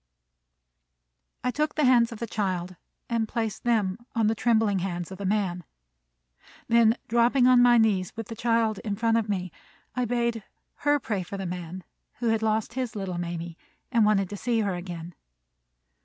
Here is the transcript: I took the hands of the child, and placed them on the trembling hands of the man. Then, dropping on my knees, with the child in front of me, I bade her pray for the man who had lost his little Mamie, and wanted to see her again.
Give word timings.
I 1.43 1.51
took 1.51 1.75
the 1.75 1.85
hands 1.85 2.11
of 2.11 2.17
the 2.17 2.25
child, 2.25 2.75
and 3.07 3.27
placed 3.27 3.63
them 3.65 3.99
on 4.15 4.25
the 4.25 4.33
trembling 4.33 4.79
hands 4.79 5.11
of 5.11 5.19
the 5.19 5.27
man. 5.27 5.63
Then, 6.67 6.97
dropping 7.07 7.45
on 7.45 7.61
my 7.61 7.77
knees, 7.77 8.11
with 8.15 8.27
the 8.27 8.35
child 8.35 8.79
in 8.79 8.95
front 8.95 9.17
of 9.17 9.29
me, 9.29 9.51
I 9.95 10.05
bade 10.05 10.43
her 10.77 10.99
pray 10.99 11.21
for 11.21 11.37
the 11.37 11.45
man 11.45 11.83
who 12.15 12.29
had 12.29 12.41
lost 12.41 12.73
his 12.73 12.95
little 12.95 13.19
Mamie, 13.19 13.59
and 13.91 14.03
wanted 14.03 14.27
to 14.31 14.37
see 14.37 14.61
her 14.61 14.73
again. 14.73 15.13